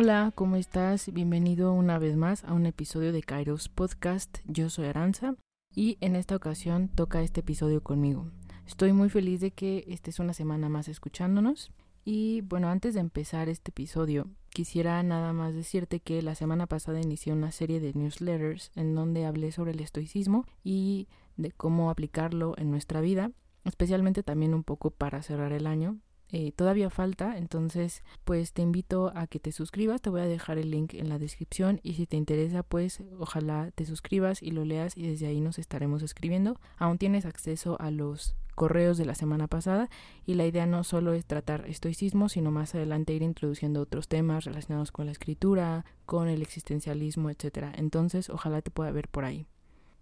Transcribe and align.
Hola, 0.00 0.30
¿cómo 0.32 0.54
estás? 0.54 1.12
Bienvenido 1.12 1.72
una 1.72 1.98
vez 1.98 2.16
más 2.16 2.44
a 2.44 2.52
un 2.52 2.66
episodio 2.66 3.12
de 3.12 3.20
Kairos 3.20 3.68
Podcast. 3.68 4.38
Yo 4.44 4.70
soy 4.70 4.86
Aranza 4.86 5.34
y 5.74 5.98
en 6.00 6.14
esta 6.14 6.36
ocasión 6.36 6.86
toca 6.88 7.20
este 7.20 7.40
episodio 7.40 7.82
conmigo. 7.82 8.30
Estoy 8.64 8.92
muy 8.92 9.08
feliz 9.08 9.40
de 9.40 9.50
que 9.50 9.84
estés 9.88 10.20
una 10.20 10.34
semana 10.34 10.68
más 10.68 10.86
escuchándonos. 10.86 11.72
Y 12.04 12.42
bueno, 12.42 12.68
antes 12.68 12.94
de 12.94 13.00
empezar 13.00 13.48
este 13.48 13.72
episodio, 13.72 14.28
quisiera 14.50 15.02
nada 15.02 15.32
más 15.32 15.52
decirte 15.52 15.98
que 15.98 16.22
la 16.22 16.36
semana 16.36 16.68
pasada 16.68 17.00
inicié 17.00 17.32
una 17.32 17.50
serie 17.50 17.80
de 17.80 17.92
newsletters 17.92 18.70
en 18.76 18.94
donde 18.94 19.26
hablé 19.26 19.50
sobre 19.50 19.72
el 19.72 19.80
estoicismo 19.80 20.46
y 20.62 21.08
de 21.36 21.50
cómo 21.50 21.90
aplicarlo 21.90 22.54
en 22.56 22.70
nuestra 22.70 23.00
vida, 23.00 23.32
especialmente 23.64 24.22
también 24.22 24.54
un 24.54 24.62
poco 24.62 24.92
para 24.92 25.22
cerrar 25.22 25.52
el 25.52 25.66
año. 25.66 25.98
Eh, 26.30 26.52
todavía 26.52 26.90
falta, 26.90 27.38
entonces 27.38 28.02
pues 28.24 28.52
te 28.52 28.60
invito 28.60 29.12
a 29.14 29.26
que 29.26 29.40
te 29.40 29.50
suscribas, 29.50 30.02
te 30.02 30.10
voy 30.10 30.20
a 30.20 30.26
dejar 30.26 30.58
el 30.58 30.70
link 30.70 30.92
en 30.92 31.08
la 31.08 31.18
descripción 31.18 31.80
y 31.82 31.94
si 31.94 32.06
te 32.06 32.18
interesa 32.18 32.62
pues 32.62 33.02
ojalá 33.18 33.70
te 33.74 33.86
suscribas 33.86 34.42
y 34.42 34.50
lo 34.50 34.66
leas 34.66 34.94
y 34.94 35.08
desde 35.08 35.26
ahí 35.26 35.40
nos 35.40 35.58
estaremos 35.58 36.02
escribiendo. 36.02 36.60
Aún 36.76 36.98
tienes 36.98 37.24
acceso 37.24 37.80
a 37.80 37.90
los 37.90 38.36
correos 38.58 38.98
de 38.98 39.06
la 39.06 39.14
semana 39.14 39.46
pasada 39.46 39.88
y 40.26 40.34
la 40.34 40.44
idea 40.44 40.66
no 40.66 40.84
solo 40.84 41.14
es 41.14 41.24
tratar 41.24 41.64
estoicismo, 41.66 42.28
sino 42.28 42.50
más 42.50 42.74
adelante 42.74 43.14
ir 43.14 43.22
introduciendo 43.22 43.80
otros 43.80 44.08
temas 44.08 44.44
relacionados 44.44 44.92
con 44.92 45.06
la 45.06 45.12
escritura, 45.12 45.86
con 46.04 46.28
el 46.28 46.42
existencialismo, 46.42 47.30
etc. 47.30 47.72
Entonces, 47.76 48.28
ojalá 48.28 48.60
te 48.60 48.72
pueda 48.72 48.90
ver 48.90 49.08
por 49.08 49.24
ahí. 49.24 49.46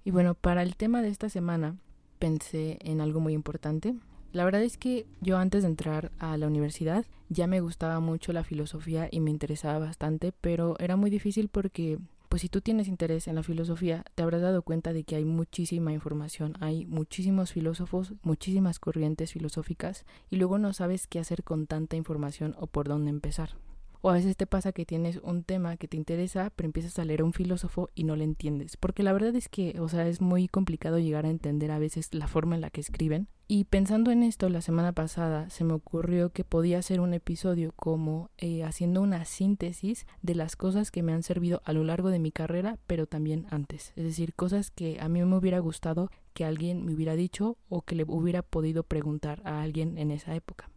Y 0.04 0.10
bueno, 0.10 0.34
para 0.34 0.62
el 0.62 0.74
tema 0.76 1.02
de 1.02 1.08
esta 1.08 1.28
semana 1.28 1.76
pensé 2.18 2.78
en 2.80 3.00
algo 3.00 3.20
muy 3.20 3.34
importante. 3.34 3.94
La 4.36 4.44
verdad 4.44 4.62
es 4.62 4.76
que 4.76 5.06
yo 5.22 5.38
antes 5.38 5.62
de 5.62 5.70
entrar 5.70 6.12
a 6.18 6.36
la 6.36 6.46
universidad 6.46 7.06
ya 7.30 7.46
me 7.46 7.62
gustaba 7.62 8.00
mucho 8.00 8.34
la 8.34 8.44
filosofía 8.44 9.08
y 9.10 9.20
me 9.20 9.30
interesaba 9.30 9.78
bastante, 9.78 10.30
pero 10.30 10.76
era 10.78 10.94
muy 10.94 11.08
difícil 11.08 11.48
porque 11.48 11.98
pues 12.28 12.42
si 12.42 12.50
tú 12.50 12.60
tienes 12.60 12.86
interés 12.86 13.28
en 13.28 13.36
la 13.36 13.42
filosofía, 13.42 14.04
te 14.14 14.22
habrás 14.22 14.42
dado 14.42 14.60
cuenta 14.60 14.92
de 14.92 15.04
que 15.04 15.16
hay 15.16 15.24
muchísima 15.24 15.94
información, 15.94 16.52
hay 16.60 16.84
muchísimos 16.84 17.54
filósofos, 17.54 18.12
muchísimas 18.20 18.78
corrientes 18.78 19.32
filosóficas, 19.32 20.04
y 20.28 20.36
luego 20.36 20.58
no 20.58 20.74
sabes 20.74 21.06
qué 21.06 21.18
hacer 21.18 21.42
con 21.42 21.66
tanta 21.66 21.96
información 21.96 22.54
o 22.58 22.66
por 22.66 22.88
dónde 22.88 23.08
empezar. 23.08 23.56
O 24.00 24.10
a 24.10 24.14
veces 24.14 24.36
te 24.36 24.46
pasa 24.46 24.72
que 24.72 24.86
tienes 24.86 25.18
un 25.22 25.42
tema 25.42 25.76
que 25.76 25.88
te 25.88 25.96
interesa, 25.96 26.50
pero 26.54 26.66
empiezas 26.66 26.98
a 26.98 27.04
leer 27.04 27.20
a 27.20 27.24
un 27.24 27.32
filósofo 27.32 27.88
y 27.94 28.04
no 28.04 28.16
le 28.16 28.24
entiendes. 28.24 28.76
Porque 28.76 29.02
la 29.02 29.12
verdad 29.12 29.34
es 29.34 29.48
que, 29.48 29.78
o 29.80 29.88
sea, 29.88 30.06
es 30.06 30.20
muy 30.20 30.48
complicado 30.48 30.98
llegar 30.98 31.26
a 31.26 31.30
entender 31.30 31.70
a 31.70 31.78
veces 31.78 32.12
la 32.12 32.28
forma 32.28 32.54
en 32.54 32.60
la 32.60 32.70
que 32.70 32.80
escriben. 32.80 33.28
Y 33.48 33.64
pensando 33.64 34.10
en 34.10 34.24
esto, 34.24 34.48
la 34.48 34.60
semana 34.60 34.92
pasada 34.92 35.48
se 35.50 35.62
me 35.62 35.72
ocurrió 35.72 36.30
que 36.30 36.42
podía 36.42 36.78
hacer 36.78 36.98
un 37.00 37.14
episodio 37.14 37.72
como 37.76 38.30
eh, 38.38 38.64
haciendo 38.64 39.02
una 39.02 39.24
síntesis 39.24 40.04
de 40.20 40.34
las 40.34 40.56
cosas 40.56 40.90
que 40.90 41.04
me 41.04 41.12
han 41.12 41.22
servido 41.22 41.62
a 41.64 41.72
lo 41.72 41.84
largo 41.84 42.10
de 42.10 42.18
mi 42.18 42.32
carrera, 42.32 42.78
pero 42.88 43.06
también 43.06 43.46
antes. 43.50 43.92
Es 43.94 44.04
decir, 44.04 44.34
cosas 44.34 44.72
que 44.72 44.98
a 45.00 45.08
mí 45.08 45.22
me 45.22 45.36
hubiera 45.36 45.60
gustado 45.60 46.10
que 46.34 46.44
alguien 46.44 46.84
me 46.84 46.92
hubiera 46.92 47.14
dicho 47.14 47.56
o 47.68 47.82
que 47.82 47.94
le 47.94 48.04
hubiera 48.04 48.42
podido 48.42 48.82
preguntar 48.82 49.42
a 49.44 49.62
alguien 49.62 49.96
en 49.96 50.10
esa 50.10 50.34
época. 50.34 50.68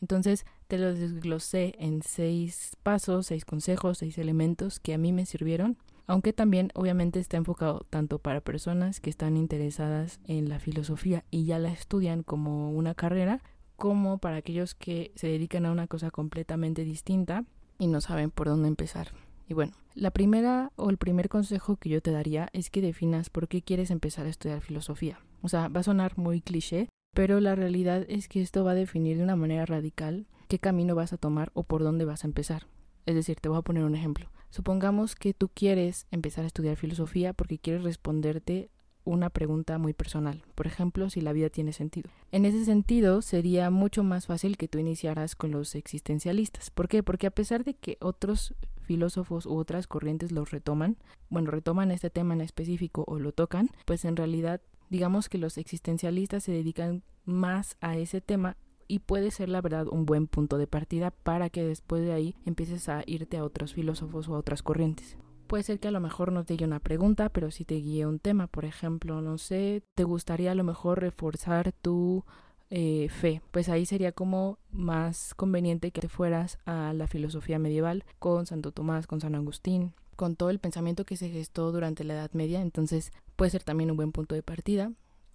Entonces 0.00 0.46
te 0.72 0.78
lo 0.78 0.94
desglosé 0.94 1.74
en 1.78 2.00
seis 2.00 2.78
pasos, 2.82 3.26
seis 3.26 3.44
consejos, 3.44 3.98
seis 3.98 4.16
elementos 4.16 4.80
que 4.80 4.94
a 4.94 4.98
mí 4.98 5.12
me 5.12 5.26
sirvieron, 5.26 5.76
aunque 6.06 6.32
también 6.32 6.70
obviamente 6.74 7.20
está 7.20 7.36
enfocado 7.36 7.84
tanto 7.90 8.20
para 8.20 8.40
personas 8.40 8.98
que 8.98 9.10
están 9.10 9.36
interesadas 9.36 10.18
en 10.24 10.48
la 10.48 10.60
filosofía 10.60 11.26
y 11.30 11.44
ya 11.44 11.58
la 11.58 11.70
estudian 11.70 12.22
como 12.22 12.72
una 12.72 12.94
carrera, 12.94 13.42
como 13.76 14.16
para 14.16 14.36
aquellos 14.36 14.74
que 14.74 15.12
se 15.14 15.26
dedican 15.26 15.66
a 15.66 15.72
una 15.72 15.88
cosa 15.88 16.10
completamente 16.10 16.84
distinta 16.84 17.44
y 17.78 17.86
no 17.86 18.00
saben 18.00 18.30
por 18.30 18.46
dónde 18.46 18.68
empezar. 18.68 19.08
Y 19.50 19.52
bueno, 19.52 19.74
la 19.94 20.10
primera 20.10 20.72
o 20.76 20.88
el 20.88 20.96
primer 20.96 21.28
consejo 21.28 21.76
que 21.76 21.90
yo 21.90 22.00
te 22.00 22.12
daría 22.12 22.48
es 22.54 22.70
que 22.70 22.80
definas 22.80 23.28
por 23.28 23.46
qué 23.46 23.60
quieres 23.60 23.90
empezar 23.90 24.24
a 24.24 24.30
estudiar 24.30 24.62
filosofía. 24.62 25.20
O 25.42 25.50
sea, 25.50 25.68
va 25.68 25.80
a 25.80 25.82
sonar 25.82 26.16
muy 26.16 26.40
cliché, 26.40 26.88
pero 27.14 27.40
la 27.40 27.54
realidad 27.54 28.06
es 28.08 28.26
que 28.26 28.40
esto 28.40 28.64
va 28.64 28.70
a 28.70 28.74
definir 28.74 29.18
de 29.18 29.24
una 29.24 29.36
manera 29.36 29.66
radical 29.66 30.28
qué 30.52 30.58
camino 30.58 30.94
vas 30.94 31.14
a 31.14 31.16
tomar 31.16 31.50
o 31.54 31.62
por 31.62 31.82
dónde 31.82 32.04
vas 32.04 32.24
a 32.24 32.26
empezar. 32.26 32.66
Es 33.06 33.14
decir, 33.14 33.40
te 33.40 33.48
voy 33.48 33.56
a 33.56 33.62
poner 33.62 33.84
un 33.84 33.94
ejemplo. 33.94 34.30
Supongamos 34.50 35.14
que 35.14 35.32
tú 35.32 35.48
quieres 35.48 36.06
empezar 36.10 36.44
a 36.44 36.46
estudiar 36.46 36.76
filosofía 36.76 37.32
porque 37.32 37.58
quieres 37.58 37.84
responderte 37.84 38.68
una 39.04 39.30
pregunta 39.30 39.78
muy 39.78 39.94
personal. 39.94 40.44
Por 40.54 40.66
ejemplo, 40.66 41.08
si 41.08 41.22
la 41.22 41.32
vida 41.32 41.48
tiene 41.48 41.72
sentido. 41.72 42.10
En 42.32 42.44
ese 42.44 42.66
sentido, 42.66 43.22
sería 43.22 43.70
mucho 43.70 44.04
más 44.04 44.26
fácil 44.26 44.58
que 44.58 44.68
tú 44.68 44.78
iniciaras 44.78 45.36
con 45.36 45.52
los 45.52 45.74
existencialistas. 45.74 46.68
¿Por 46.68 46.86
qué? 46.86 47.02
Porque 47.02 47.28
a 47.28 47.30
pesar 47.30 47.64
de 47.64 47.72
que 47.72 47.96
otros 48.02 48.54
filósofos 48.82 49.46
u 49.46 49.56
otras 49.56 49.86
corrientes 49.86 50.32
los 50.32 50.50
retoman, 50.50 50.98
bueno, 51.30 51.50
retoman 51.50 51.90
este 51.90 52.10
tema 52.10 52.34
en 52.34 52.42
específico 52.42 53.04
o 53.08 53.18
lo 53.18 53.32
tocan, 53.32 53.70
pues 53.86 54.04
en 54.04 54.16
realidad 54.16 54.60
digamos 54.90 55.30
que 55.30 55.38
los 55.38 55.56
existencialistas 55.56 56.44
se 56.44 56.52
dedican 56.52 57.04
más 57.24 57.78
a 57.80 57.96
ese 57.96 58.20
tema 58.20 58.58
y 58.92 58.98
puede 58.98 59.30
ser 59.30 59.48
la 59.48 59.62
verdad 59.62 59.88
un 59.88 60.04
buen 60.04 60.26
punto 60.26 60.58
de 60.58 60.66
partida 60.66 61.12
para 61.12 61.48
que 61.48 61.64
después 61.64 62.04
de 62.04 62.12
ahí 62.12 62.36
empieces 62.44 62.90
a 62.90 63.02
irte 63.06 63.38
a 63.38 63.44
otros 63.44 63.72
filósofos 63.72 64.28
o 64.28 64.34
a 64.34 64.38
otras 64.38 64.62
corrientes. 64.62 65.16
Puede 65.46 65.62
ser 65.62 65.80
que 65.80 65.88
a 65.88 65.92
lo 65.92 66.00
mejor 66.00 66.30
no 66.30 66.44
te 66.44 66.56
guíe 66.56 66.66
una 66.66 66.78
pregunta, 66.78 67.30
pero 67.30 67.50
si 67.50 67.64
te 67.64 67.76
guíe 67.76 68.04
un 68.04 68.18
tema, 68.18 68.48
por 68.48 68.66
ejemplo, 68.66 69.22
no 69.22 69.38
sé, 69.38 69.82
te 69.94 70.04
gustaría 70.04 70.52
a 70.52 70.54
lo 70.54 70.62
mejor 70.62 71.00
reforzar 71.00 71.72
tu 71.72 72.26
eh, 72.68 73.08
fe, 73.08 73.40
pues 73.50 73.70
ahí 73.70 73.86
sería 73.86 74.12
como 74.12 74.58
más 74.70 75.32
conveniente 75.36 75.90
que 75.90 76.02
te 76.02 76.10
fueras 76.10 76.58
a 76.66 76.92
la 76.92 77.06
filosofía 77.06 77.58
medieval 77.58 78.04
con 78.18 78.44
Santo 78.44 78.72
Tomás, 78.72 79.06
con 79.06 79.22
San 79.22 79.34
Agustín, 79.34 79.94
con 80.16 80.36
todo 80.36 80.50
el 80.50 80.58
pensamiento 80.58 81.06
que 81.06 81.16
se 81.16 81.30
gestó 81.30 81.72
durante 81.72 82.04
la 82.04 82.12
Edad 82.12 82.32
Media, 82.34 82.60
entonces 82.60 83.10
puede 83.36 83.52
ser 83.52 83.62
también 83.62 83.90
un 83.90 83.96
buen 83.96 84.12
punto 84.12 84.34
de 84.34 84.42
partida. 84.42 84.92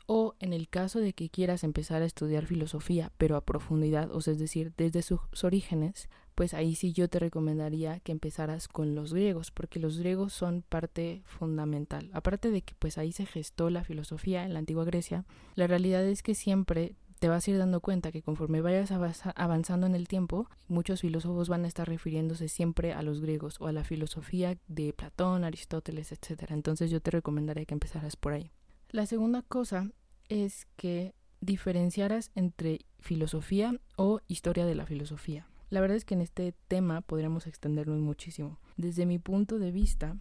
O 0.07 0.35
en 0.39 0.53
el 0.53 0.69
caso 0.69 0.99
de 0.99 1.11
que 1.13 1.29
quieras 1.29 1.65
empezar 1.65 2.01
a 2.01 2.05
estudiar 2.05 2.45
filosofía, 2.45 3.11
pero 3.17 3.35
a 3.35 3.45
profundidad, 3.45 4.09
o 4.11 4.21
sea, 4.21 4.33
es 4.33 4.39
decir, 4.39 4.73
desde 4.77 5.01
sus 5.01 5.19
orígenes, 5.43 6.07
pues 6.33 6.53
ahí 6.53 6.75
sí 6.75 6.93
yo 6.93 7.09
te 7.09 7.19
recomendaría 7.19 7.99
que 7.99 8.13
empezaras 8.13 8.67
con 8.69 8.95
los 8.95 9.13
griegos, 9.13 9.51
porque 9.51 9.79
los 9.79 9.97
griegos 9.97 10.31
son 10.31 10.61
parte 10.61 11.23
fundamental. 11.25 12.09
Aparte 12.13 12.51
de 12.51 12.61
que 12.61 12.73
pues 12.79 12.97
ahí 12.97 13.11
se 13.11 13.25
gestó 13.25 13.69
la 13.69 13.83
filosofía 13.83 14.45
en 14.45 14.53
la 14.53 14.59
antigua 14.59 14.85
Grecia, 14.85 15.25
la 15.55 15.67
realidad 15.67 16.05
es 16.05 16.23
que 16.23 16.35
siempre 16.35 16.95
te 17.19 17.27
vas 17.27 17.47
a 17.47 17.51
ir 17.51 17.57
dando 17.57 17.81
cuenta 17.81 18.11
que 18.11 18.21
conforme 18.21 18.61
vayas 18.61 18.91
avanzando 19.35 19.87
en 19.87 19.95
el 19.95 20.07
tiempo, 20.07 20.47
muchos 20.67 21.01
filósofos 21.01 21.49
van 21.49 21.65
a 21.65 21.67
estar 21.67 21.87
refiriéndose 21.87 22.47
siempre 22.47 22.93
a 22.93 23.01
los 23.01 23.19
griegos 23.19 23.59
o 23.59 23.67
a 23.67 23.71
la 23.71 23.83
filosofía 23.83 24.57
de 24.67 24.93
Platón, 24.93 25.43
Aristóteles, 25.43 26.11
etc. 26.11 26.51
Entonces 26.51 26.91
yo 26.91 27.01
te 27.01 27.11
recomendaría 27.11 27.65
que 27.65 27.73
empezaras 27.73 28.15
por 28.15 28.33
ahí. 28.33 28.51
La 28.89 29.05
segunda 29.05 29.41
cosa 29.41 29.91
es 30.29 30.65
que 30.77 31.13
diferenciaras 31.41 32.31
entre 32.35 32.79
filosofía 32.99 33.79
o 33.97 34.21
historia 34.27 34.65
de 34.65 34.75
la 34.75 34.85
filosofía. 34.85 35.47
La 35.69 35.81
verdad 35.81 35.97
es 35.97 36.05
que 36.05 36.13
en 36.13 36.21
este 36.21 36.53
tema 36.69 37.01
podríamos 37.01 37.47
extendernos 37.47 37.99
muchísimo. 37.99 38.59
Desde 38.77 39.05
mi 39.05 39.19
punto 39.19 39.59
de 39.59 39.71
vista, 39.71 40.15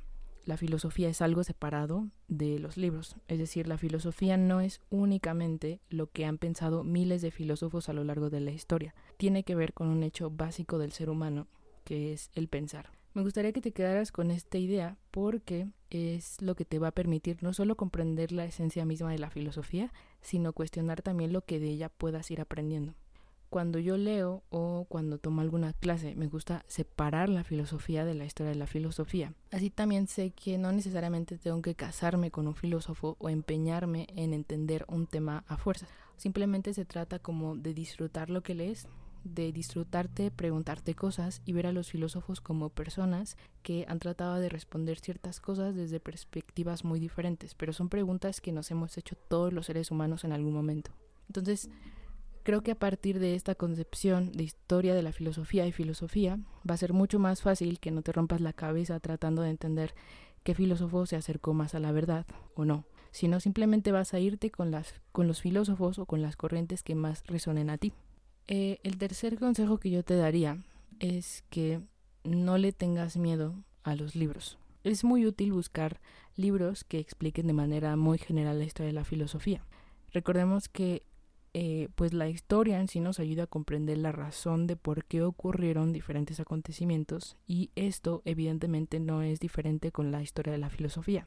la 0.44 0.56
filosofía 0.56 1.08
es 1.08 1.22
algo 1.22 1.44
separado 1.44 2.08
de 2.26 2.58
los 2.58 2.76
libros. 2.76 3.16
Es 3.28 3.38
decir, 3.38 3.68
la 3.68 3.78
filosofía 3.78 4.36
no 4.36 4.60
es 4.60 4.80
únicamente 4.90 5.80
lo 5.88 6.10
que 6.10 6.24
han 6.24 6.38
pensado 6.38 6.82
miles 6.82 7.22
de 7.22 7.30
filósofos 7.30 7.88
a 7.88 7.92
lo 7.92 8.02
largo 8.02 8.30
de 8.30 8.40
la 8.40 8.50
historia. 8.50 8.96
Tiene 9.16 9.44
que 9.44 9.54
ver 9.54 9.74
con 9.74 9.88
un 9.88 10.02
hecho 10.02 10.30
básico 10.30 10.78
del 10.78 10.90
ser 10.90 11.08
humano, 11.08 11.46
que 11.84 12.12
es 12.12 12.30
el 12.34 12.48
pensar. 12.48 12.90
Me 13.16 13.22
gustaría 13.22 13.52
que 13.52 13.62
te 13.62 13.72
quedaras 13.72 14.12
con 14.12 14.30
esta 14.30 14.58
idea 14.58 14.98
porque 15.10 15.68
es 15.88 16.42
lo 16.42 16.54
que 16.54 16.66
te 16.66 16.78
va 16.78 16.88
a 16.88 16.94
permitir 16.94 17.42
no 17.42 17.54
solo 17.54 17.74
comprender 17.74 18.30
la 18.30 18.44
esencia 18.44 18.84
misma 18.84 19.10
de 19.10 19.18
la 19.18 19.30
filosofía, 19.30 19.90
sino 20.20 20.52
cuestionar 20.52 21.00
también 21.00 21.32
lo 21.32 21.40
que 21.40 21.58
de 21.58 21.68
ella 21.70 21.88
puedas 21.88 22.30
ir 22.30 22.42
aprendiendo 22.42 22.92
cuando 23.48 23.78
yo 23.78 23.96
leo 23.96 24.42
o 24.50 24.84
cuando 24.88 25.16
tomo 25.16 25.40
alguna 25.40 25.72
clase, 25.72 26.14
me 26.14 26.26
gusta 26.26 26.64
separar 26.66 27.30
la 27.30 27.44
filosofía 27.44 28.04
de 28.04 28.12
la 28.12 28.26
historia 28.26 28.50
de 28.50 28.58
la 28.58 28.66
filosofía. 28.66 29.32
Así 29.50 29.70
también 29.70 30.08
sé 30.08 30.32
que 30.32 30.58
no 30.58 30.72
necesariamente 30.72 31.38
tengo 31.38 31.62
que 31.62 31.74
casarme 31.74 32.30
con 32.30 32.48
un 32.48 32.54
filósofo 32.54 33.16
o 33.18 33.30
empeñarme 33.30 34.08
en 34.14 34.34
entender 34.34 34.84
un 34.88 35.06
tema 35.06 35.44
a 35.46 35.56
fuerza. 35.56 35.86
Simplemente 36.16 36.74
se 36.74 36.84
trata 36.84 37.18
como 37.18 37.56
de 37.56 37.72
disfrutar 37.72 38.28
lo 38.28 38.42
que 38.42 38.54
lees, 38.54 38.88
de 39.34 39.52
disfrutarte, 39.52 40.30
preguntarte 40.30 40.94
cosas 40.94 41.42
y 41.44 41.52
ver 41.52 41.66
a 41.66 41.72
los 41.72 41.90
filósofos 41.90 42.40
como 42.40 42.70
personas 42.70 43.36
que 43.62 43.84
han 43.88 43.98
tratado 43.98 44.36
de 44.36 44.48
responder 44.48 44.98
ciertas 44.98 45.40
cosas 45.40 45.74
desde 45.74 46.00
perspectivas 46.00 46.84
muy 46.84 47.00
diferentes, 47.00 47.54
pero 47.54 47.72
son 47.72 47.88
preguntas 47.88 48.40
que 48.40 48.52
nos 48.52 48.70
hemos 48.70 48.96
hecho 48.98 49.16
todos 49.28 49.52
los 49.52 49.66
seres 49.66 49.90
humanos 49.90 50.24
en 50.24 50.32
algún 50.32 50.54
momento. 50.54 50.92
Entonces, 51.28 51.68
Creo 52.46 52.62
que 52.62 52.70
a 52.70 52.78
partir 52.78 53.18
de 53.18 53.34
esta 53.34 53.56
concepción 53.56 54.30
de 54.30 54.44
historia 54.44 54.94
de 54.94 55.02
la 55.02 55.10
filosofía 55.10 55.66
y 55.66 55.72
filosofía 55.72 56.38
va 56.58 56.74
a 56.74 56.76
ser 56.76 56.92
mucho 56.92 57.18
más 57.18 57.42
fácil 57.42 57.80
que 57.80 57.90
no 57.90 58.02
te 58.02 58.12
rompas 58.12 58.40
la 58.40 58.52
cabeza 58.52 59.00
tratando 59.00 59.42
de 59.42 59.50
entender 59.50 59.96
qué 60.44 60.54
filósofo 60.54 61.06
se 61.06 61.16
acercó 61.16 61.54
más 61.54 61.74
a 61.74 61.80
la 61.80 61.90
verdad 61.90 62.24
o 62.54 62.64
no, 62.64 62.84
sino 63.10 63.40
simplemente 63.40 63.90
vas 63.90 64.14
a 64.14 64.20
irte 64.20 64.52
con, 64.52 64.70
las, 64.70 64.94
con 65.10 65.26
los 65.26 65.40
filósofos 65.40 65.98
o 65.98 66.06
con 66.06 66.22
las 66.22 66.36
corrientes 66.36 66.84
que 66.84 66.94
más 66.94 67.24
resonen 67.26 67.68
a 67.68 67.78
ti. 67.78 67.92
Eh, 68.48 68.78
el 68.84 68.96
tercer 68.98 69.38
consejo 69.38 69.78
que 69.78 69.90
yo 69.90 70.04
te 70.04 70.14
daría 70.14 70.58
es 71.00 71.44
que 71.50 71.80
no 72.24 72.58
le 72.58 72.72
tengas 72.72 73.16
miedo 73.16 73.54
a 73.82 73.94
los 73.94 74.14
libros. 74.14 74.58
Es 74.84 75.02
muy 75.02 75.26
útil 75.26 75.52
buscar 75.52 76.00
libros 76.36 76.84
que 76.84 76.98
expliquen 76.98 77.48
de 77.48 77.52
manera 77.52 77.96
muy 77.96 78.18
general 78.18 78.58
la 78.58 78.64
historia 78.64 78.88
de 78.88 78.92
la 78.92 79.04
filosofía. 79.04 79.64
Recordemos 80.12 80.68
que 80.68 81.02
eh, 81.54 81.88
pues 81.94 82.12
la 82.12 82.28
historia 82.28 82.78
en 82.80 82.86
sí 82.86 83.00
nos 83.00 83.18
ayuda 83.18 83.44
a 83.44 83.46
comprender 83.46 83.98
la 83.98 84.12
razón 84.12 84.66
de 84.66 84.76
por 84.76 85.06
qué 85.06 85.22
ocurrieron 85.22 85.92
diferentes 85.92 86.38
acontecimientos 86.38 87.36
y 87.46 87.70
esto 87.76 88.20
evidentemente 88.26 89.00
no 89.00 89.22
es 89.22 89.40
diferente 89.40 89.90
con 89.90 90.12
la 90.12 90.22
historia 90.22 90.52
de 90.52 90.58
la 90.58 90.68
filosofía. 90.68 91.26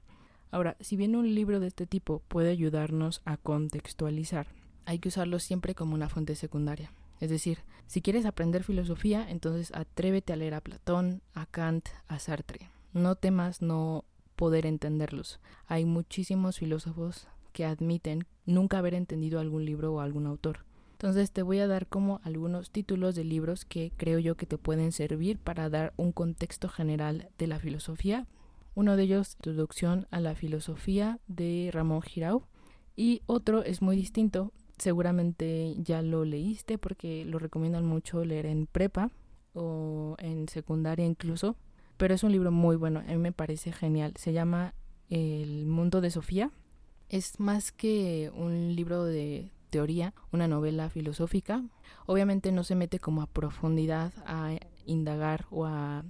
Ahora, 0.51 0.77
si 0.80 0.95
bien 0.95 1.15
un 1.15 1.33
libro 1.33 1.60
de 1.60 1.68
este 1.68 1.86
tipo 1.86 2.22
puede 2.27 2.51
ayudarnos 2.51 3.22
a 3.25 3.38
contextualizar, 3.38 4.48
hay 4.86 5.00
que 5.00 5.10
usarlo 5.10 5.39
siempre 5.39 5.75
como 5.75 5.95
una 5.95 6.10
fuente 6.10 6.36
secundaria. 6.36 6.92
Es 7.19 7.30
decir, 7.30 7.60
si 7.88 8.01
quieres 8.01 8.25
aprender 8.25 8.63
filosofía, 8.63 9.30
entonces 9.30 9.71
atrévete 9.74 10.33
a 10.33 10.36
leer 10.36 10.54
a 10.54 10.62
Platón, 10.62 11.21
a 11.33 11.45
Kant, 11.45 11.89
a 12.07 12.19
Sartre. 12.19 12.69
No 12.94 13.16
temas 13.16 13.62
no 13.62 14.06
poder 14.36 14.66
entenderlos. 14.66 15.39
Hay 15.68 15.86
muchísimos 15.86 16.60
filósofos 16.60 17.27
que 17.51 17.66
admiten 17.66 18.25
nunca 18.45 18.77
haber 18.77 18.94
entendido 18.94 19.39
algún 19.39 19.66
libro 19.66 19.94
o 19.94 20.00
algún 20.00 20.27
autor. 20.27 20.66
Entonces 20.94 21.31
te 21.31 21.44
voy 21.44 21.60
a 21.60 21.68
dar 21.68 21.88
como 21.88 22.19
algunos 22.24 22.71
títulos 22.71 23.16
de 23.16 23.24
libros 23.24 23.63
que 23.63 23.92
creo 23.95 24.19
yo 24.19 24.36
que 24.36 24.45
te 24.45 24.57
pueden 24.57 24.92
servir 24.92 25.38
para 25.39 25.69
dar 25.69 25.94
un 25.98 26.12
contexto 26.12 26.68
general 26.68 27.30
de 27.38 27.48
la 27.48 27.60
filosofía. 27.60 28.27
Uno 28.75 28.95
de 28.95 29.04
ellos, 29.04 29.36
Introducción 29.36 30.07
a 30.12 30.19
la 30.19 30.36
Filosofía 30.36 31.19
de 31.27 31.69
Ramón 31.74 32.01
Girau. 32.01 32.44
Y 32.95 33.22
otro 33.27 33.63
es 33.63 33.81
muy 33.81 33.95
distinto, 33.95 34.51
seguramente 34.80 35.76
ya 35.78 36.02
lo 36.02 36.26
leíste 36.26 36.78
porque 36.78 37.26
lo 37.26 37.40
recomiendan 37.40 37.86
mucho 37.86 38.24
leer 38.26 38.46
en 38.46 38.66
prepa 38.66 39.12
o 39.54 40.16
en 40.20 40.48
secundaria 40.48 41.06
incluso. 41.06 41.56
Pero 41.98 42.14
es 42.14 42.24
un 42.24 42.31
libro 42.31 42.52
muy 42.52 42.78
bueno, 42.78 43.00
a 43.00 43.12
mí 43.12 43.18
me 43.18 43.31
parece 43.31 43.72
genial. 43.72 44.14
Se 44.16 44.34
llama 44.34 44.74
El 45.10 45.66
mundo 45.66 46.02
de 46.02 46.12
Sofía 46.12 46.52
es 47.10 47.40
más 47.40 47.72
que 47.72 48.31
un 48.36 48.76
libro 48.76 49.04
de 49.04 49.52
teoría, 49.70 50.14
una 50.31 50.48
novela 50.48 50.90
filosófica. 50.90 51.64
Obviamente 52.06 52.52
no 52.52 52.64
se 52.64 52.75
mete 52.75 53.00
como 53.00 53.22
a 53.22 53.28
profundidad 53.28 54.14
a 54.25 54.56
indagar 54.86 55.46
o 55.52 55.66
a 55.66 56.04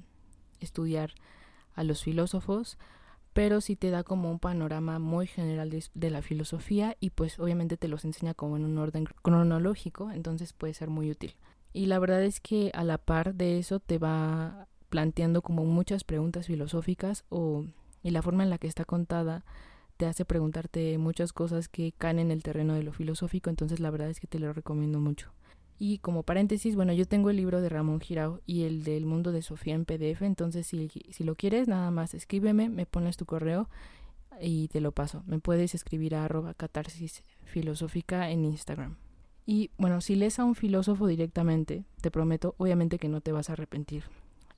estudiar 0.60 1.12
a 1.76 1.84
los 1.84 2.04
filósofos, 2.04 2.78
pero 3.40 3.62
sí 3.62 3.78
te 3.78 3.90
da 3.90 4.04
como 4.04 4.30
un 4.30 4.38
panorama 4.38 5.00
muy 5.00 5.26
general 5.26 5.70
de, 5.70 6.10
la 6.10 6.22
filosofía 6.22 6.98
y 7.00 7.12
pues 7.12 7.40
obviamente 7.40 7.78
te 7.78 7.88
los 7.88 8.04
enseña 8.04 8.34
como 8.34 8.58
en 8.58 8.66
un 8.66 8.78
orden 8.78 9.06
cronológico, 9.06 10.12
entonces 10.12 10.52
puede 10.52 10.74
ser 10.74 10.90
muy 10.90 11.10
útil. 11.10 11.38
Y 11.72 11.86
la 11.86 12.00
verdad 12.00 12.22
es 12.22 12.42
que 12.42 12.70
a 12.74 12.84
la 12.84 12.98
par 12.98 13.36
de 13.36 13.58
eso 13.58 13.80
te 13.80 13.98
va 13.98 14.68
planteando 14.90 15.42
como 15.42 15.64
muchas 15.64 16.04
preguntas 16.04 16.48
filosóficas 16.48 17.24
o 17.30 17.64
y 18.04 18.10
la 18.10 18.22
forma 18.22 18.44
en 18.44 18.50
la 18.50 18.58
que 18.58 18.68
está 18.68 18.84
contada 18.84 19.46
te 19.96 20.06
hace 20.06 20.26
preguntarte 20.26 20.98
muchas 20.98 21.32
cosas 21.32 21.70
que 21.70 21.94
caen 21.94 22.20
en 22.20 22.32
el 22.32 22.44
terreno 22.44 22.74
de 22.74 22.84
lo 22.84 22.92
filosófico, 22.92 23.50
entonces 23.50 23.80
la 23.80 23.90
verdad 23.90 24.10
es 24.10 24.20
que 24.20 24.28
te 24.28 24.40
lo 24.40 24.52
recomiendo 24.52 25.00
mucho. 25.00 25.32
Y 25.80 26.00
como 26.00 26.24
paréntesis, 26.24 26.76
bueno, 26.76 26.92
yo 26.92 27.08
tengo 27.08 27.30
el 27.30 27.38
libro 27.38 27.62
de 27.62 27.70
Ramón 27.70 28.02
Girao 28.02 28.42
y 28.46 28.64
el 28.64 28.84
del 28.84 29.06
mundo 29.06 29.32
de 29.32 29.42
Sofía 29.42 29.76
en 29.76 29.86
PDF, 29.86 30.24
entonces 30.24 30.68
si, 30.68 30.90
si 30.90 31.24
lo 31.24 31.36
quieres, 31.36 31.70
nada 31.70 31.90
más 31.90 32.14
escríbeme, 32.14 32.68
me 32.68 32.86
pones 32.86 33.16
tu 33.16 33.26
correo 33.26 33.70
y 34.42 34.68
te 34.68 34.82
lo 34.82 34.92
paso. 34.92 35.24
Me 35.26 35.40
puedes 35.40 35.74
escribir 35.74 36.16
a 36.16 36.26
arroba 36.26 36.54
catarsis 36.54 37.24
filosófica 37.46 38.30
en 38.30 38.44
Instagram. 38.44 38.98
Y 39.46 39.72
bueno, 39.78 40.02
si 40.02 40.16
lees 40.16 40.38
a 40.38 40.44
un 40.44 40.54
filósofo 40.54 41.08
directamente, 41.08 41.86
te 42.02 42.12
prometo, 42.12 42.56
obviamente 42.58 43.00
que 43.00 43.10
no 43.10 43.22
te 43.22 43.32
vas 43.32 43.50
a 43.50 43.54
arrepentir. 43.54 44.04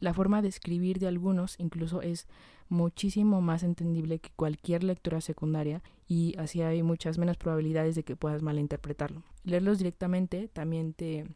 La 0.01 0.13
forma 0.13 0.41
de 0.41 0.49
escribir 0.49 0.99
de 0.99 1.07
algunos 1.07 1.55
incluso 1.59 2.01
es 2.01 2.27
muchísimo 2.69 3.39
más 3.39 3.61
entendible 3.61 4.19
que 4.19 4.31
cualquier 4.35 4.83
lectura 4.83 5.21
secundaria 5.21 5.83
y 6.07 6.35
así 6.37 6.61
hay 6.61 6.81
muchas 6.81 7.17
menos 7.17 7.37
probabilidades 7.37 7.95
de 7.95 8.03
que 8.03 8.15
puedas 8.15 8.41
malinterpretarlo. 8.41 9.23
Leerlos 9.43 9.77
directamente 9.77 10.47
también 10.47 10.93
te 10.93 11.27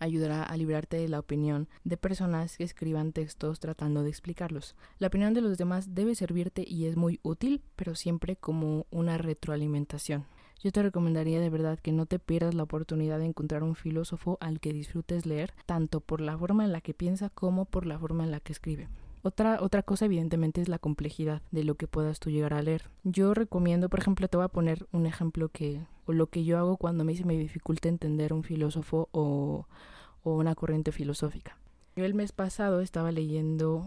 ayudará 0.00 0.42
a 0.42 0.56
librarte 0.56 0.98
de 0.98 1.08
la 1.08 1.18
opinión 1.18 1.68
de 1.84 1.96
personas 1.96 2.58
que 2.58 2.64
escriban 2.64 3.12
textos 3.12 3.58
tratando 3.58 4.02
de 4.02 4.10
explicarlos. 4.10 4.76
La 4.98 5.06
opinión 5.06 5.32
de 5.32 5.40
los 5.40 5.56
demás 5.56 5.94
debe 5.94 6.14
servirte 6.14 6.62
y 6.66 6.86
es 6.86 6.96
muy 6.96 7.20
útil, 7.22 7.62
pero 7.74 7.94
siempre 7.94 8.36
como 8.36 8.86
una 8.90 9.16
retroalimentación. 9.16 10.26
Yo 10.62 10.72
te 10.72 10.82
recomendaría 10.82 11.40
de 11.40 11.48
verdad 11.48 11.78
que 11.78 11.90
no 11.90 12.04
te 12.04 12.18
pierdas 12.18 12.54
la 12.54 12.64
oportunidad 12.64 13.18
de 13.18 13.24
encontrar 13.24 13.62
un 13.62 13.74
filósofo 13.74 14.36
al 14.40 14.60
que 14.60 14.74
disfrutes 14.74 15.24
leer, 15.24 15.54
tanto 15.64 16.00
por 16.00 16.20
la 16.20 16.36
forma 16.36 16.64
en 16.64 16.72
la 16.72 16.82
que 16.82 16.92
piensa 16.92 17.30
como 17.30 17.64
por 17.64 17.86
la 17.86 17.98
forma 17.98 18.24
en 18.24 18.30
la 18.30 18.40
que 18.40 18.52
escribe. 18.52 18.88
Otra, 19.22 19.58
otra 19.62 19.82
cosa 19.82 20.04
evidentemente 20.04 20.60
es 20.60 20.68
la 20.68 20.78
complejidad 20.78 21.40
de 21.50 21.64
lo 21.64 21.76
que 21.76 21.86
puedas 21.86 22.20
tú 22.20 22.30
llegar 22.30 22.52
a 22.52 22.62
leer. 22.62 22.90
Yo 23.04 23.32
recomiendo, 23.32 23.88
por 23.88 24.00
ejemplo, 24.00 24.28
te 24.28 24.36
voy 24.36 24.44
a 24.44 24.48
poner 24.48 24.86
un 24.92 25.06
ejemplo 25.06 25.48
que, 25.48 25.80
o 26.06 26.12
lo 26.12 26.26
que 26.28 26.44
yo 26.44 26.58
hago 26.58 26.76
cuando 26.76 27.04
me, 27.04 27.16
se 27.16 27.24
me 27.24 27.38
dificulta 27.38 27.88
entender 27.88 28.32
un 28.34 28.42
filósofo 28.42 29.08
o, 29.12 29.66
o 30.22 30.36
una 30.36 30.54
corriente 30.54 30.92
filosófica. 30.92 31.56
Yo 31.96 32.04
el 32.04 32.14
mes 32.14 32.32
pasado 32.32 32.80
estaba 32.80 33.12
leyendo, 33.12 33.86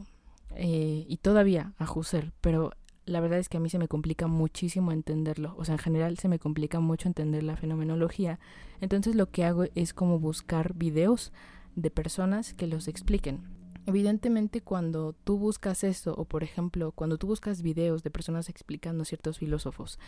eh, 0.56 1.06
y 1.08 1.18
todavía 1.18 1.74
a 1.78 1.92
Husserl, 1.92 2.32
pero 2.42 2.72
la 3.06 3.20
verdad 3.20 3.40
es 3.40 3.50
que 3.50 3.58
a 3.58 3.60
mí 3.60 3.70
se 3.70 3.80
me 3.80 3.88
complica 3.88 4.28
muchísimo 4.28 4.92
entenderlo. 4.92 5.56
O 5.58 5.66
sea, 5.66 5.76
en 5.76 5.80
general 5.80 6.18
se 6.18 6.30
me 6.30 6.40
complica 6.40 6.80
mucho 6.80 7.08
entender 7.08 7.44
la 7.44 7.58
fenomenología. 7.58 8.40
Entonces 8.82 9.16
lo 9.16 9.30
que 9.30 9.44
hago 9.44 9.66
es 9.76 9.94
como 9.94 10.20
buscar 10.20 10.74
videos 10.74 11.34
de 11.76 11.92
personas 11.92 12.54
que 12.54 12.68
los 12.68 12.88
expliquen. 12.88 13.42
Evidentemente 13.86 14.62
cuando 14.62 15.14
tú 15.14 15.38
buscas 15.38 15.84
eso, 15.84 16.14
o 16.16 16.26
por 16.26 16.44
ejemplo, 16.44 16.94
cuando 16.94 17.18
tú 17.18 17.28
buscas 17.28 17.62
videos 17.62 18.04
de 18.04 18.12
personas 18.12 18.48
explicando 18.48 19.04
ciertos 19.04 19.40
filósofos, 19.40 20.00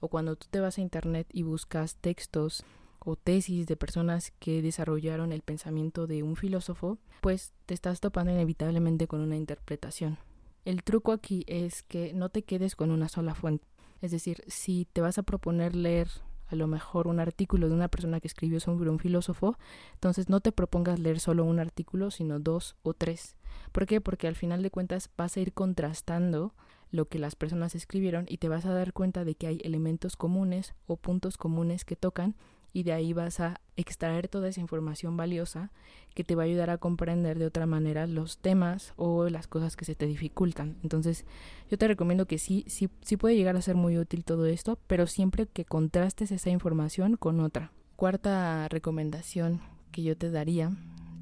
o 0.00 0.08
cuando 0.08 0.36
tú 0.36 0.46
te 0.50 0.60
vas 0.60 0.76
a 0.76 0.82
internet 0.82 1.26
y 1.32 1.42
buscas 1.42 1.96
textos 1.96 2.64
o 2.98 3.16
tesis 3.16 3.66
de 3.66 3.76
personas 3.76 4.32
que 4.38 4.60
desarrollaron 4.60 5.32
el 5.32 5.42
pensamiento 5.42 6.06
de 6.06 6.22
un 6.22 6.36
filósofo, 6.36 6.98
pues 7.22 7.52
te 7.64 7.72
estás 7.72 8.00
topando 8.00 8.32
inevitablemente 8.32 9.06
con 9.06 9.20
una 9.20 9.36
interpretación. 9.36 10.18
El 10.64 10.82
truco 10.82 11.12
aquí 11.12 11.44
es 11.46 11.82
que 11.82 12.12
no 12.14 12.28
te 12.28 12.42
quedes 12.42 12.76
con 12.76 12.90
una 12.90 13.08
sola 13.08 13.34
fuente. 13.34 13.66
Es 14.00 14.10
decir, 14.10 14.42
si 14.46 14.86
te 14.92 15.00
vas 15.00 15.18
a 15.18 15.22
proponer 15.22 15.74
leer 15.74 16.08
a 16.48 16.56
lo 16.56 16.66
mejor 16.66 17.06
un 17.06 17.20
artículo 17.20 17.68
de 17.68 17.74
una 17.74 17.88
persona 17.88 18.20
que 18.20 18.28
escribió 18.28 18.60
sobre 18.60 18.90
un 18.90 18.98
filósofo, 18.98 19.56
entonces 19.94 20.28
no 20.28 20.40
te 20.40 20.52
propongas 20.52 20.98
leer 20.98 21.20
solo 21.20 21.44
un 21.44 21.58
artículo, 21.58 22.10
sino 22.10 22.38
dos 22.38 22.76
o 22.82 22.94
tres. 22.94 23.36
¿Por 23.72 23.86
qué? 23.86 24.00
Porque 24.00 24.28
al 24.28 24.36
final 24.36 24.62
de 24.62 24.70
cuentas 24.70 25.10
vas 25.16 25.36
a 25.36 25.40
ir 25.40 25.52
contrastando 25.52 26.54
lo 26.90 27.06
que 27.06 27.18
las 27.18 27.34
personas 27.34 27.74
escribieron 27.74 28.26
y 28.28 28.38
te 28.38 28.48
vas 28.48 28.66
a 28.66 28.72
dar 28.72 28.92
cuenta 28.92 29.24
de 29.24 29.34
que 29.34 29.48
hay 29.48 29.60
elementos 29.64 30.16
comunes 30.16 30.74
o 30.86 30.96
puntos 30.96 31.36
comunes 31.36 31.84
que 31.84 31.96
tocan 31.96 32.36
y 32.74 32.82
de 32.82 32.92
ahí 32.92 33.12
vas 33.12 33.38
a 33.40 33.60
extraer 33.76 34.28
toda 34.28 34.48
esa 34.48 34.60
información 34.60 35.16
valiosa 35.16 35.70
que 36.12 36.24
te 36.24 36.34
va 36.34 36.42
a 36.42 36.46
ayudar 36.46 36.70
a 36.70 36.78
comprender 36.78 37.38
de 37.38 37.46
otra 37.46 37.66
manera 37.66 38.06
los 38.06 38.38
temas 38.38 38.92
o 38.96 39.28
las 39.30 39.46
cosas 39.46 39.76
que 39.76 39.84
se 39.84 39.94
te 39.94 40.06
dificultan. 40.06 40.76
Entonces, 40.82 41.24
yo 41.70 41.78
te 41.78 41.88
recomiendo 41.88 42.26
que 42.26 42.38
sí, 42.38 42.64
sí, 42.66 42.90
sí 43.00 43.16
puede 43.16 43.36
llegar 43.36 43.56
a 43.56 43.62
ser 43.62 43.76
muy 43.76 43.96
útil 43.96 44.24
todo 44.24 44.46
esto, 44.46 44.76
pero 44.88 45.06
siempre 45.06 45.46
que 45.46 45.64
contrastes 45.64 46.32
esa 46.32 46.50
información 46.50 47.16
con 47.16 47.40
otra. 47.40 47.72
Cuarta 47.94 48.68
recomendación 48.68 49.60
que 49.92 50.02
yo 50.02 50.16
te 50.16 50.32
daría 50.32 50.72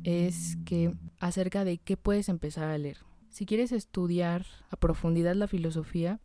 es 0.04 0.56
que 0.64 0.94
acerca 1.20 1.64
de 1.64 1.76
qué 1.76 1.98
puedes 1.98 2.30
empezar 2.30 2.64
a 2.64 2.78
leer. 2.78 2.96
Si 3.28 3.44
quieres 3.44 3.72
estudiar 3.72 4.46
a 4.70 4.76
profundidad 4.76 5.34
la 5.34 5.48
filosofía, 5.48 6.18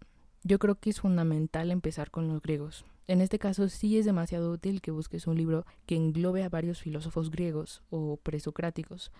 yo 0.43 0.57
creo 0.57 0.75
que 0.75 0.89
es 0.89 1.01
fundamental 1.01 1.69
empezar 1.69 2.11
con 2.11 2.29
los 2.29 2.41
griegos. 2.41 2.85
En 3.07 3.21
este 3.21 3.39
caso 3.39 3.69
sí 3.69 3.97
es 3.97 4.05
demasiado 4.05 4.51
útil 4.51 4.81
que 4.81 4.91
busques 4.91 5.27
un 5.27 5.37
libro 5.37 5.65
que 5.85 5.95
englobe 5.95 6.43
a 6.43 6.49
varios 6.49 6.81
filósofos 6.81 7.31
griegos 7.31 7.81
o 7.89 8.17
presocráticos. 8.17 9.11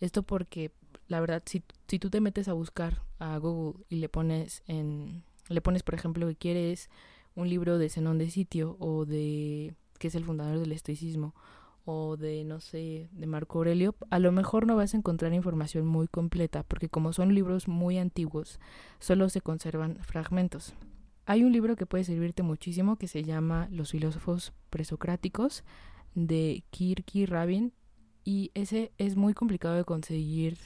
Esto 0.00 0.22
porque, 0.22 0.72
la 1.08 1.20
verdad, 1.20 1.42
si, 1.46 1.62
si 1.86 1.98
tú 1.98 2.10
te 2.10 2.20
metes 2.20 2.48
a 2.48 2.52
buscar 2.52 3.02
a 3.18 3.38
Google 3.38 3.84
y 3.88 3.96
le 3.96 4.08
pones 4.08 4.62
en 4.66 5.22
le 5.48 5.60
pones, 5.60 5.82
por 5.82 5.94
ejemplo, 5.94 6.26
que 6.26 6.36
quieres 6.36 6.90
un 7.34 7.48
libro 7.48 7.78
de 7.78 7.88
Zenón 7.88 8.18
de 8.18 8.30
Sitio 8.30 8.76
o 8.80 9.04
de 9.04 9.74
que 9.98 10.08
es 10.08 10.14
el 10.14 10.24
fundador 10.24 10.58
del 10.58 10.72
estoicismo 10.72 11.34
o 11.84 12.16
de 12.16 12.42
no 12.42 12.60
sé, 12.60 13.08
de 13.12 13.26
Marco 13.26 13.58
Aurelio, 13.58 13.94
a 14.10 14.18
lo 14.18 14.32
mejor 14.32 14.66
no 14.66 14.74
vas 14.74 14.92
a 14.92 14.96
encontrar 14.96 15.32
información 15.32 15.86
muy 15.86 16.08
completa 16.08 16.64
porque 16.64 16.88
como 16.88 17.12
son 17.12 17.32
libros 17.32 17.68
muy 17.68 17.98
antiguos, 17.98 18.58
solo 18.98 19.28
se 19.28 19.40
conservan 19.40 19.98
fragmentos. 20.02 20.74
Hay 21.28 21.42
un 21.42 21.52
libro 21.52 21.74
que 21.74 21.86
puede 21.86 22.04
servirte 22.04 22.44
muchísimo 22.44 22.96
que 22.96 23.08
se 23.08 23.24
llama 23.24 23.66
Los 23.72 23.90
filósofos 23.90 24.52
presocráticos 24.70 25.64
de 26.14 26.62
Kirky 26.70 27.26
Rabin 27.26 27.72
y 28.24 28.52
ese 28.54 28.92
es 28.96 29.16
muy 29.16 29.34
complicado 29.34 29.74
de 29.74 29.84
conseguir 29.84 30.56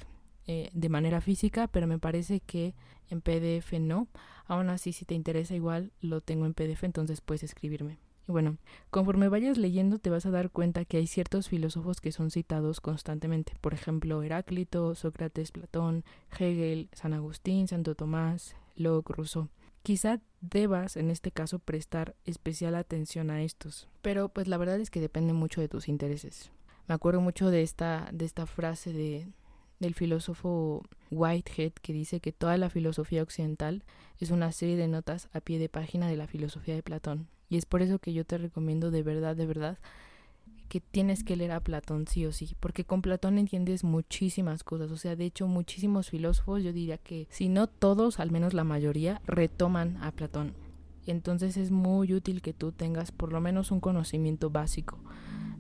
eh, 0.47 0.69
de 0.75 0.89
manera 0.91 1.23
física, 1.23 1.67
pero 1.67 1.87
me 1.87 1.99
parece 1.99 2.41
que 2.41 2.75
en 3.09 3.23
PDF 3.23 3.73
no. 3.81 4.09
Aún 4.45 4.69
así, 4.69 4.93
si 4.93 5.07
te 5.07 5.15
interesa 5.15 5.55
igual, 5.55 5.93
lo 6.03 6.21
tengo 6.21 6.45
en 6.45 6.53
PDF, 6.53 6.85
entonces 6.85 7.23
puedes 7.23 7.43
escribirme. 7.43 7.99
Bueno, 8.27 8.59
conforme 8.91 9.31
vayas 9.31 9.57
leyendo 9.57 9.99
te 9.99 10.11
vas 10.11 10.27
a 10.27 10.31
dar 10.31 10.51
cuenta 10.51 10.85
que 10.85 10.99
hay 10.99 11.07
ciertos 11.07 11.49
filósofos 11.49 12.03
que 12.03 12.13
son 12.13 12.31
citados 12.31 12.83
constantemente. 12.83 13.55
Por 13.63 13.73
ejemplo, 13.73 14.23
Heráclito, 14.23 14.95
Sócrates, 14.95 15.53
Platón, 15.53 16.05
Hegel, 16.39 16.91
San 16.93 17.15
Agustín, 17.15 17.67
Santo 17.67 17.95
Tomás, 17.95 18.57
Locke, 18.77 19.15
Rousseau. 19.15 19.49
Quizá 19.83 20.21
debas 20.41 20.97
en 20.97 21.11
este 21.11 21.31
caso 21.31 21.59
prestar 21.59 22.15
especial 22.25 22.75
atención 22.75 23.31
a 23.31 23.43
estos, 23.43 23.89
pero 24.03 24.29
pues 24.29 24.47
la 24.47 24.59
verdad 24.59 24.81
es 24.81 24.91
que 24.91 25.01
depende 25.01 25.33
mucho 25.33 25.61
de 25.61 25.69
tus 25.69 25.89
intereses. 25.89 26.51
Me 26.87 26.95
acuerdo 26.95 27.21
mucho 27.21 27.51
de 27.51 27.63
esta, 27.63 28.09
de 28.13 28.25
esta 28.25 28.47
frase 28.47 28.93
de, 28.93 29.29
del 29.79 29.95
filósofo 29.95 30.83
Whitehead 31.11 31.73
que 31.81 31.93
dice 31.93 32.21
que 32.21 32.33
toda 32.33 32.59
la 32.59 32.69
filosofía 32.69 33.23
occidental 33.23 33.83
es 34.19 34.31
una 34.31 34.53
serie 34.53 34.77
de 34.77 34.89
notas 34.89 35.29
a 35.33 35.41
pie 35.41 35.59
de 35.59 35.69
página 35.69 36.09
de 36.09 36.17
la 36.17 36.27
filosofía 36.27 36.75
de 36.75 36.83
Platón. 36.83 37.29
Y 37.49 37.57
es 37.57 37.65
por 37.65 37.83
eso 37.83 37.99
que 37.99 38.13
yo 38.13 38.25
te 38.25 38.39
recomiendo 38.39 38.91
de 38.91 39.03
verdad, 39.03 39.35
de 39.35 39.47
verdad, 39.47 39.79
que 40.71 40.81
tienes 40.81 41.25
que 41.25 41.35
leer 41.35 41.51
a 41.51 41.61
Platón 41.61 42.07
sí 42.07 42.25
o 42.25 42.33
sí, 42.33 42.57
porque 42.61 42.85
con 42.85 43.03
Platón 43.03 43.39
entiendes 43.39 43.83
muchísimas 43.83 44.63
cosas, 44.63 44.93
o 44.93 44.97
sea, 44.97 45.17
de 45.17 45.27
hecho 45.27 45.49
muchísimos 45.49 46.11
filósofos, 46.11 46.63
yo 46.63 46.73
diría 46.73 46.97
que 46.97 47.27
si 47.29 47.49
no 47.49 47.67
todos, 47.67 48.21
al 48.21 48.31
menos 48.31 48.55
la 48.55 48.63
mayoría, 48.63 49.21
retoman 49.27 49.99
a 50.01 50.13
Platón. 50.13 50.55
Entonces 51.07 51.57
es 51.57 51.73
muy 51.73 52.15
útil 52.15 52.41
que 52.41 52.53
tú 52.53 52.71
tengas 52.71 53.11
por 53.11 53.33
lo 53.33 53.41
menos 53.41 53.73
un 53.73 53.81
conocimiento 53.81 54.49
básico 54.49 55.01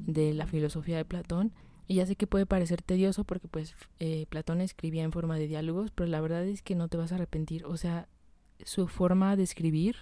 de 0.06 0.32
la 0.32 0.46
filosofía 0.46 0.96
de 0.96 1.04
Platón. 1.04 1.52
Y 1.88 1.96
ya 1.96 2.06
sé 2.06 2.14
que 2.14 2.28
puede 2.28 2.46
parecer 2.46 2.80
tedioso 2.80 3.24
porque 3.24 3.48
pues 3.48 3.74
eh, 3.98 4.26
Platón 4.28 4.60
escribía 4.60 5.02
en 5.02 5.10
forma 5.10 5.36
de 5.38 5.48
diálogos, 5.48 5.90
pero 5.90 6.08
la 6.08 6.20
verdad 6.20 6.44
es 6.44 6.62
que 6.62 6.76
no 6.76 6.86
te 6.86 6.96
vas 6.96 7.10
a 7.10 7.16
arrepentir. 7.16 7.66
O 7.66 7.76
sea, 7.76 8.08
su 8.64 8.86
forma 8.86 9.34
de 9.34 9.42
escribir 9.42 9.96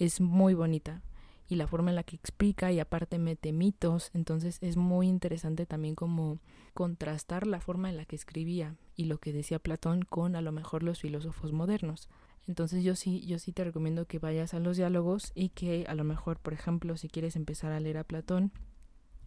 es 0.00 0.20
muy 0.20 0.54
bonita 0.54 1.04
y 1.48 1.56
la 1.56 1.66
forma 1.66 1.90
en 1.90 1.96
la 1.96 2.02
que 2.02 2.16
explica 2.16 2.72
y 2.72 2.80
aparte 2.80 3.18
mete 3.18 3.52
mitos, 3.52 4.10
entonces 4.14 4.58
es 4.60 4.76
muy 4.76 5.06
interesante 5.08 5.66
también 5.66 5.94
como 5.94 6.38
contrastar 6.74 7.46
la 7.46 7.60
forma 7.60 7.88
en 7.88 7.96
la 7.96 8.04
que 8.04 8.16
escribía 8.16 8.76
y 8.96 9.04
lo 9.04 9.18
que 9.18 9.32
decía 9.32 9.58
Platón 9.58 10.02
con 10.02 10.36
a 10.36 10.40
lo 10.40 10.52
mejor 10.52 10.82
los 10.82 11.00
filósofos 11.00 11.52
modernos. 11.52 12.08
Entonces 12.46 12.84
yo 12.84 12.94
sí, 12.94 13.20
yo 13.26 13.38
sí 13.38 13.52
te 13.52 13.64
recomiendo 13.64 14.06
que 14.06 14.18
vayas 14.18 14.54
a 14.54 14.60
los 14.60 14.76
diálogos 14.76 15.32
y 15.34 15.48
que 15.48 15.84
a 15.88 15.94
lo 15.94 16.04
mejor, 16.04 16.38
por 16.38 16.52
ejemplo, 16.52 16.96
si 16.96 17.08
quieres 17.08 17.34
empezar 17.36 17.72
a 17.72 17.80
leer 17.80 17.98
a 17.98 18.04
Platón, 18.04 18.52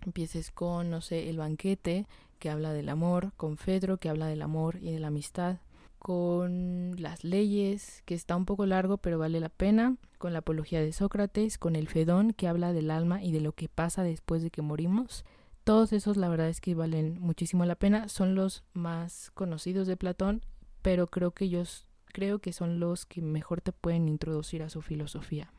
empieces 0.01 0.51
con, 0.51 0.89
no 0.89 1.01
sé, 1.01 1.29
el 1.29 1.37
banquete, 1.37 2.07
que 2.39 2.49
habla 2.49 2.71
del 2.71 2.87
amor, 2.87 3.33
con 3.35 3.57
Fedro, 3.57 3.97
que 3.97 4.09
habla 4.09 4.27
del 4.27 4.41
amor 4.41 4.77
y 4.81 4.91
de 4.91 4.99
la 4.99 5.07
amistad, 5.07 5.57
con 5.99 6.95
las 6.97 7.23
leyes, 7.23 8.01
que 8.05 8.15
está 8.15 8.35
un 8.35 8.45
poco 8.45 8.65
largo 8.65 8.97
pero 8.97 9.19
vale 9.19 9.39
la 9.39 9.49
pena, 9.49 9.97
con 10.17 10.33
la 10.33 10.39
apología 10.39 10.81
de 10.81 10.93
Sócrates, 10.93 11.57
con 11.57 11.75
el 11.75 11.87
Fedón, 11.87 12.33
que 12.33 12.47
habla 12.47 12.73
del 12.73 12.89
alma 12.89 13.21
y 13.21 13.31
de 13.31 13.41
lo 13.41 13.51
que 13.51 13.69
pasa 13.69 14.03
después 14.03 14.41
de 14.41 14.49
que 14.49 14.61
morimos. 14.61 15.25
Todos 15.63 15.93
esos 15.93 16.17
la 16.17 16.29
verdad 16.29 16.49
es 16.49 16.61
que 16.61 16.73
valen 16.73 17.19
muchísimo 17.19 17.65
la 17.65 17.75
pena, 17.75 18.09
son 18.09 18.33
los 18.33 18.63
más 18.73 19.29
conocidos 19.31 19.87
de 19.87 19.97
Platón, 19.97 20.41
pero 20.81 21.07
creo 21.07 21.31
que 21.31 21.45
ellos 21.45 21.85
creo 22.05 22.39
que 22.39 22.53
son 22.53 22.79
los 22.79 23.05
que 23.05 23.21
mejor 23.21 23.61
te 23.61 23.71
pueden 23.71 24.09
introducir 24.09 24.63
a 24.63 24.69
su 24.69 24.81
filosofía. 24.81 25.51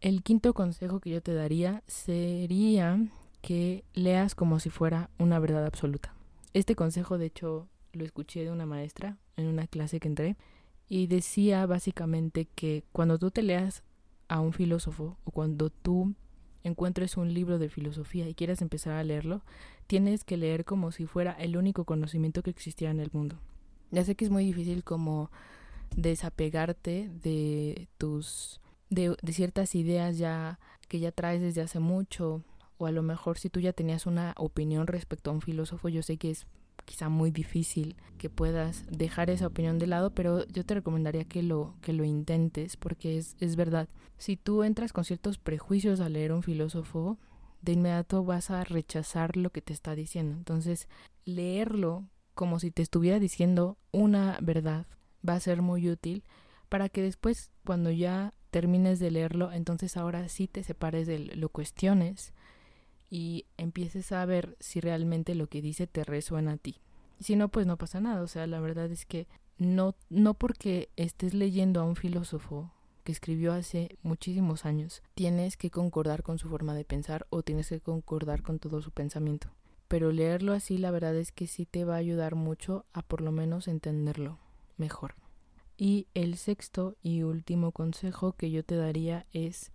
El 0.00 0.22
quinto 0.22 0.54
consejo 0.54 1.00
que 1.00 1.10
yo 1.10 1.22
te 1.22 1.34
daría 1.34 1.82
sería 1.86 3.00
que 3.40 3.84
leas 3.94 4.34
como 4.34 4.60
si 4.60 4.70
fuera 4.70 5.10
una 5.18 5.38
verdad 5.38 5.64
absoluta. 5.64 6.14
Este 6.52 6.76
consejo 6.76 7.18
de 7.18 7.26
hecho 7.26 7.68
lo 7.92 8.04
escuché 8.04 8.44
de 8.44 8.50
una 8.50 8.66
maestra 8.66 9.16
en 9.36 9.46
una 9.46 9.66
clase 9.66 10.00
que 10.00 10.08
entré 10.08 10.36
y 10.88 11.06
decía 11.06 11.66
básicamente 11.66 12.46
que 12.54 12.84
cuando 12.92 13.18
tú 13.18 13.30
te 13.30 13.42
leas 13.42 13.82
a 14.28 14.40
un 14.40 14.52
filósofo 14.52 15.16
o 15.24 15.30
cuando 15.30 15.70
tú 15.70 16.14
encuentres 16.64 17.16
un 17.16 17.32
libro 17.32 17.58
de 17.58 17.68
filosofía 17.68 18.28
y 18.28 18.34
quieras 18.34 18.62
empezar 18.62 18.94
a 18.94 19.04
leerlo, 19.04 19.42
tienes 19.86 20.24
que 20.24 20.36
leer 20.36 20.64
como 20.64 20.92
si 20.92 21.06
fuera 21.06 21.32
el 21.32 21.56
único 21.56 21.84
conocimiento 21.84 22.42
que 22.42 22.50
existiera 22.50 22.90
en 22.90 23.00
el 23.00 23.10
mundo. 23.12 23.38
Ya 23.90 24.04
sé 24.04 24.14
que 24.14 24.24
es 24.24 24.30
muy 24.30 24.44
difícil 24.44 24.84
como 24.84 25.30
desapegarte 25.96 27.10
de 27.22 27.88
tus 27.96 28.60
de, 28.90 29.16
de 29.22 29.32
ciertas 29.32 29.74
ideas 29.74 30.18
ya 30.18 30.58
que 30.88 31.00
ya 31.00 31.12
traes 31.12 31.40
desde 31.40 31.62
hace 31.62 31.78
mucho 31.78 32.42
o 32.78 32.86
a 32.86 32.92
lo 32.92 33.02
mejor 33.02 33.38
si 33.38 33.50
tú 33.50 33.60
ya 33.60 33.72
tenías 33.72 34.06
una 34.06 34.34
opinión 34.36 34.86
respecto 34.86 35.30
a 35.30 35.34
un 35.34 35.40
filósofo, 35.40 35.88
yo 35.88 36.02
sé 36.02 36.16
que 36.16 36.30
es 36.30 36.46
quizá 36.88 37.10
muy 37.10 37.30
difícil 37.30 37.96
que 38.16 38.30
puedas 38.30 38.86
dejar 38.90 39.28
esa 39.28 39.46
opinión 39.46 39.78
de 39.78 39.86
lado, 39.86 40.14
pero 40.14 40.46
yo 40.46 40.64
te 40.64 40.72
recomendaría 40.72 41.24
que 41.24 41.42
lo, 41.42 41.76
que 41.82 41.92
lo 41.92 42.02
intentes 42.02 42.78
porque 42.78 43.18
es, 43.18 43.36
es 43.40 43.56
verdad. 43.56 43.90
Si 44.16 44.38
tú 44.38 44.62
entras 44.64 44.94
con 44.94 45.04
ciertos 45.04 45.36
prejuicios 45.36 46.00
a 46.00 46.08
leer 46.08 46.32
un 46.32 46.42
filósofo, 46.42 47.18
de 47.60 47.72
inmediato 47.72 48.24
vas 48.24 48.50
a 48.50 48.64
rechazar 48.64 49.36
lo 49.36 49.50
que 49.50 49.60
te 49.60 49.74
está 49.74 49.94
diciendo. 49.94 50.34
Entonces, 50.34 50.88
leerlo 51.26 52.08
como 52.34 52.58
si 52.58 52.70
te 52.70 52.80
estuviera 52.80 53.18
diciendo 53.18 53.76
una 53.92 54.38
verdad 54.40 54.86
va 55.28 55.34
a 55.34 55.40
ser 55.40 55.60
muy 55.60 55.90
útil 55.90 56.24
para 56.70 56.88
que 56.88 57.02
después, 57.02 57.50
cuando 57.66 57.90
ya 57.90 58.32
termines 58.50 58.98
de 58.98 59.10
leerlo, 59.10 59.52
entonces 59.52 59.98
ahora 59.98 60.26
sí 60.30 60.48
te 60.48 60.62
separes 60.62 61.06
de 61.06 61.18
lo 61.18 61.50
cuestiones 61.50 62.32
y 63.10 63.46
empieces 63.56 64.12
a 64.12 64.24
ver 64.24 64.56
si 64.60 64.80
realmente 64.80 65.34
lo 65.34 65.46
que 65.46 65.62
dice 65.62 65.86
te 65.86 66.04
resuena 66.04 66.52
a 66.52 66.56
ti. 66.56 66.76
Si 67.20 67.36
no, 67.36 67.48
pues 67.48 67.66
no 67.66 67.76
pasa 67.76 68.00
nada. 68.00 68.22
O 68.22 68.28
sea, 68.28 68.46
la 68.46 68.60
verdad 68.60 68.90
es 68.90 69.06
que 69.06 69.26
no, 69.58 69.94
no 70.08 70.34
porque 70.34 70.88
estés 70.96 71.34
leyendo 71.34 71.80
a 71.80 71.84
un 71.84 71.96
filósofo 71.96 72.72
que 73.04 73.12
escribió 73.12 73.52
hace 73.54 73.96
muchísimos 74.02 74.66
años, 74.66 75.02
tienes 75.14 75.56
que 75.56 75.70
concordar 75.70 76.22
con 76.22 76.38
su 76.38 76.48
forma 76.48 76.74
de 76.74 76.84
pensar 76.84 77.26
o 77.30 77.42
tienes 77.42 77.70
que 77.70 77.80
concordar 77.80 78.42
con 78.42 78.58
todo 78.58 78.82
su 78.82 78.90
pensamiento. 78.90 79.48
Pero 79.88 80.12
leerlo 80.12 80.52
así, 80.52 80.76
la 80.76 80.90
verdad 80.90 81.16
es 81.16 81.32
que 81.32 81.46
sí 81.46 81.64
te 81.64 81.84
va 81.84 81.94
a 81.94 81.98
ayudar 81.98 82.34
mucho 82.34 82.84
a 82.92 83.00
por 83.00 83.22
lo 83.22 83.32
menos 83.32 83.66
entenderlo 83.66 84.38
mejor. 84.76 85.14
Y 85.78 86.06
el 86.12 86.36
sexto 86.36 86.96
y 87.02 87.22
último 87.22 87.72
consejo 87.72 88.32
que 88.32 88.50
yo 88.50 88.62
te 88.62 88.76
daría 88.76 89.26
es 89.32 89.72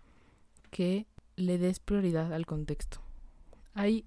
que 0.70 1.08
le 1.36 1.58
des 1.58 1.80
prioridad 1.80 2.34
al 2.34 2.46
contexto. 2.46 3.03
Hay 3.74 4.06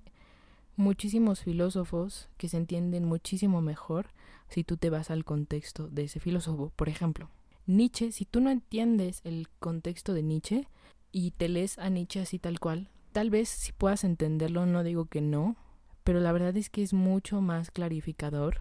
muchísimos 0.76 1.40
filósofos 1.40 2.28
que 2.36 2.48
se 2.48 2.56
entienden 2.56 3.04
muchísimo 3.04 3.60
mejor 3.60 4.06
si 4.48 4.62
tú 4.62 4.76
te 4.76 4.90
vas 4.90 5.10
al 5.10 5.24
contexto 5.24 5.88
de 5.88 6.04
ese 6.04 6.20
filósofo. 6.20 6.72
Por 6.76 6.88
ejemplo, 6.88 7.30
Nietzsche, 7.66 8.12
si 8.12 8.24
tú 8.24 8.40
no 8.40 8.50
entiendes 8.50 9.20
el 9.24 9.48
contexto 9.58 10.14
de 10.14 10.22
Nietzsche 10.22 10.68
y 11.10 11.32
te 11.32 11.48
lees 11.48 11.78
a 11.78 11.88
Nietzsche 11.90 12.20
así 12.20 12.38
tal 12.38 12.60
cual, 12.60 12.88
tal 13.12 13.30
vez 13.30 13.48
si 13.48 13.72
puedas 13.72 14.04
entenderlo, 14.04 14.66
no 14.66 14.84
digo 14.84 15.06
que 15.06 15.20
no, 15.20 15.56
pero 16.04 16.20
la 16.20 16.30
verdad 16.30 16.56
es 16.56 16.70
que 16.70 16.82
es 16.82 16.92
mucho 16.92 17.40
más 17.40 17.72
clarificador 17.72 18.60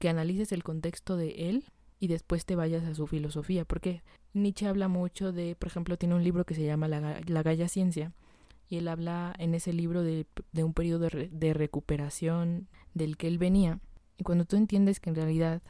que 0.00 0.08
analices 0.08 0.50
el 0.50 0.64
contexto 0.64 1.16
de 1.16 1.50
él 1.50 1.64
y 2.00 2.08
después 2.08 2.44
te 2.44 2.56
vayas 2.56 2.84
a 2.84 2.94
su 2.94 3.06
filosofía, 3.06 3.64
porque 3.64 4.02
Nietzsche 4.32 4.66
habla 4.66 4.88
mucho 4.88 5.30
de, 5.30 5.54
por 5.54 5.68
ejemplo, 5.68 5.96
tiene 5.96 6.16
un 6.16 6.24
libro 6.24 6.44
que 6.44 6.54
se 6.54 6.64
llama 6.64 6.88
La, 6.88 7.20
la 7.24 7.42
Galla 7.44 7.68
Ciencia, 7.68 8.12
y 8.68 8.78
él 8.78 8.88
habla 8.88 9.34
en 9.38 9.54
ese 9.54 9.72
libro 9.72 10.02
de, 10.02 10.26
de 10.52 10.64
un 10.64 10.72
periodo 10.72 11.08
de, 11.08 11.54
recuperación 11.54 12.68
del 12.94 13.16
que 13.16 13.28
él 13.28 13.38
venía. 13.38 13.80
Y 14.16 14.24
cuando 14.24 14.44
tú 14.44 14.56
entiendes 14.56 15.00
que 15.00 15.10
en 15.10 15.16
realidad 15.16 15.62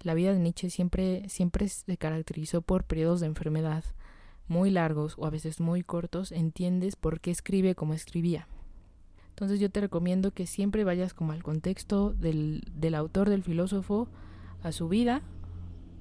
la 0.00 0.14
vida 0.14 0.32
de 0.32 0.40
Nietzsche 0.40 0.70
siempre, 0.70 1.28
siempre 1.28 1.68
se 1.68 1.96
caracterizó 1.96 2.62
por 2.62 2.84
periodos 2.84 3.20
de 3.20 3.26
enfermedad 3.26 3.84
muy 4.48 4.70
largos 4.70 5.14
o 5.18 5.26
a 5.26 5.30
veces 5.30 5.60
muy 5.60 5.82
cortos, 5.82 6.30
entiendes 6.30 6.96
por 6.96 7.20
qué 7.20 7.30
escribe 7.30 7.74
como 7.74 7.94
escribía. 7.94 8.46
Entonces 9.30 9.60
yo 9.60 9.70
te 9.70 9.80
recomiendo 9.80 10.30
que 10.30 10.46
siempre 10.46 10.84
vayas 10.84 11.14
como 11.14 11.32
al 11.32 11.42
contexto 11.42 12.12
del, 12.12 12.62
del 12.72 12.94
autor, 12.94 13.28
del 13.28 13.42
filósofo, 13.42 14.08
a 14.62 14.72
su 14.72 14.88
vida, 14.88 15.22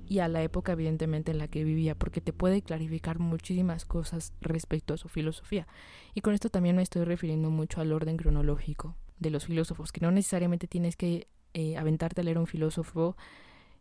y 0.08 0.20
a 0.20 0.28
la 0.28 0.44
época 0.44 0.74
evidentemente 0.74 1.32
en 1.32 1.38
la 1.38 1.48
que 1.48 1.64
vivía, 1.64 1.96
porque 1.96 2.22
te 2.22 2.34
puede 2.34 2.62
clarificar 2.62 3.20
muchísimas 3.20 3.86
cosas 3.86 4.34
respecto 4.42 4.94
a 4.94 4.98
su 4.98 5.10
filosofía. 5.10 5.68
Y 6.14 6.22
con 6.22 6.34
esto 6.34 6.50
también 6.50 6.76
me 6.76 6.84
estoy 6.84 7.04
refiriendo 7.04 7.50
mucho 7.50 7.82
al 7.82 7.92
orden 7.92 8.18
cronológico 8.18 8.96
de 9.20 9.30
los 9.30 9.46
filósofos, 9.46 9.92
que 9.92 10.02
no 10.02 10.12
necesariamente 10.12 10.68
tienes 10.68 10.96
que 10.96 11.28
eh, 11.54 11.78
aventarte 11.78 12.22
a 12.22 12.24
leer 12.24 12.38
un 12.38 12.48
filósofo 12.48 13.16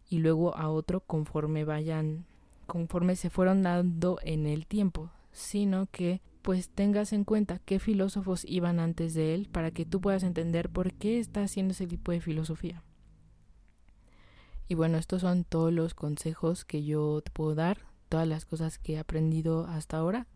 y 0.09 0.19
luego 0.19 0.57
a 0.57 0.71
otro 0.71 1.00
conforme 1.00 1.64
vayan, 1.64 2.25
conforme 2.66 3.16
se 3.16 3.31
fueron 3.31 3.62
dando 3.62 4.19
en 4.23 4.47
el 4.47 4.66
tiempo, 4.66 5.11
sino 5.33 5.87
que 5.90 6.21
pues 6.43 6.69
tengas 6.69 7.12
en 7.12 7.25
cuenta 7.25 7.59
qué 7.59 7.78
filósofos 7.78 8.45
iban 8.45 8.78
antes 8.78 9.14
de 9.14 9.35
él 9.35 9.49
para 9.50 9.71
que 9.71 9.87
tú 9.87 10.00
puedas 10.00 10.23
entender 10.23 10.69
por 10.69 10.93
qué 10.93 11.19
está 11.19 11.43
haciendo 11.43 11.73
ese 11.73 11.87
tipo 11.87 12.12
de 12.12 12.21
filosofía. 12.21 12.83
Y 14.68 14.75
bueno, 14.75 14.99
estos 14.99 15.21
son 15.21 15.44
todos 15.44 15.73
los 15.73 15.94
consejos 15.94 16.64
que 16.64 16.85
yo 16.85 17.21
te 17.23 17.30
puedo 17.30 17.54
dar, 17.54 17.78
todas 18.09 18.26
las 18.26 18.44
cosas 18.44 18.78
que 18.78 18.94
he 18.94 18.99
aprendido 18.99 19.66
hasta 19.66 19.99
ahora. 19.99 20.26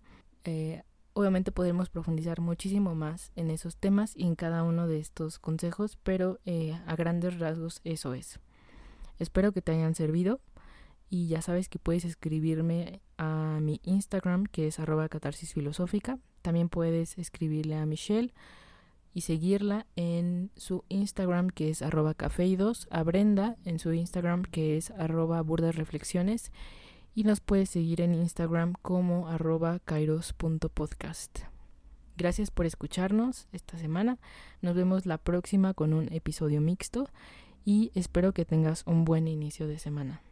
Eh, 0.44 0.82
obviamente 1.14 1.50
podemos 1.50 1.88
profundizar 1.88 2.40
muchísimo 2.40 2.94
más 2.94 3.32
en 3.36 3.50
esos 3.50 3.76
temas 3.76 4.12
y 4.16 4.24
en 4.24 4.34
cada 4.34 4.62
uno 4.62 4.86
de 4.86 4.98
estos 4.98 5.38
consejos, 5.38 5.98
pero 6.02 6.38
eh, 6.44 6.78
a 6.86 6.94
grandes 6.96 7.38
rasgos 7.38 7.80
eso 7.84 8.14
es. 8.14 8.38
Espero 9.18 9.52
que 9.52 9.62
te 9.62 9.72
hayan 9.72 9.94
servido 9.94 10.40
Y 11.10 11.28
ya 11.28 11.40
sabes 11.40 11.70
que 11.70 11.78
puedes 11.78 12.04
escribirme 12.04 13.00
a 13.16 13.58
mi 13.62 13.80
Instagram, 13.82 14.44
que 14.44 14.66
es 14.66 14.78
arroba 14.78 15.08
catarsis 15.08 15.54
filosófica. 15.54 16.18
También 16.42 16.68
puedes 16.68 17.16
escribirle 17.16 17.76
a 17.76 17.86
Michelle 17.86 18.34
y 19.14 19.22
seguirla 19.22 19.86
en 19.96 20.50
su 20.56 20.84
Instagram, 20.88 21.50
que 21.50 21.70
es 21.70 21.82
arroba 21.82 22.14
cafeidos, 22.14 22.86
a 22.90 23.02
Brenda 23.02 23.56
en 23.64 23.78
su 23.78 23.92
Instagram, 23.92 24.42
que 24.42 24.76
es 24.76 24.90
arroba 24.92 25.40
burdas 25.42 25.76
reflexiones. 25.76 26.52
Y 27.14 27.24
nos 27.24 27.40
puedes 27.40 27.70
seguir 27.70 28.00
en 28.00 28.14
Instagram 28.14 28.74
como 28.82 29.28
arroba 29.28 29.80
kairos.podcast. 29.80 31.40
Gracias 32.16 32.50
por 32.50 32.66
escucharnos 32.66 33.48
esta 33.52 33.78
semana. 33.78 34.18
Nos 34.60 34.74
vemos 34.74 35.06
la 35.06 35.18
próxima 35.18 35.74
con 35.74 35.94
un 35.94 36.12
episodio 36.12 36.60
mixto 36.60 37.08
y 37.64 37.92
espero 37.94 38.32
que 38.32 38.44
tengas 38.44 38.82
un 38.86 39.04
buen 39.04 39.28
inicio 39.28 39.68
de 39.68 39.78
semana. 39.78 40.27